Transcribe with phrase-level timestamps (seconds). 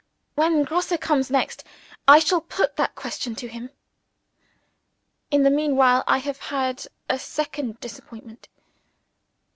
[0.33, 1.63] When Grosse comes next,
[2.07, 3.69] I shall put that question to him.
[5.29, 8.47] In the meanwhile, I have had a second disappointment.